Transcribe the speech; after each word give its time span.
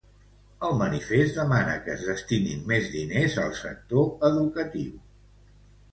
El 0.67 0.71
manifest 0.77 1.35
demana 1.41 1.75
que 1.83 1.93
es 1.97 2.01
destinin 2.09 2.65
més 2.71 2.89
diners 2.97 3.39
al 3.45 3.55
sector 3.61 4.11
educatiu. 4.31 5.01